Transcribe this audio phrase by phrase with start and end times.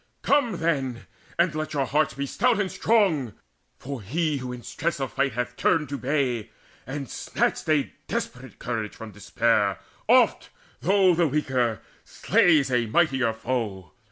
[0.23, 1.05] Come then,
[1.37, 3.33] and let your hearts be stout and strong
[3.77, 6.49] For he who in stress of fight hath turned to bay
[6.87, 9.77] And snatched a desperate courage from despair,
[10.09, 13.91] Oft, though the weaker, slays a mightier foe.